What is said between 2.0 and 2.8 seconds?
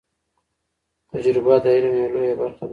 یو لوی برخه ده.